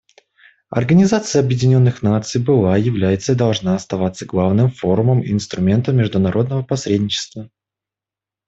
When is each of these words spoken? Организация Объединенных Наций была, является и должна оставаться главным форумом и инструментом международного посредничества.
Организация 0.71 1.41
Объединенных 1.43 2.01
Наций 2.01 2.41
была, 2.41 2.75
является 2.75 3.33
и 3.33 3.35
должна 3.35 3.75
оставаться 3.75 4.25
главным 4.25 4.71
форумом 4.71 5.21
и 5.21 5.31
инструментом 5.31 5.97
международного 5.97 6.63
посредничества. 6.63 7.51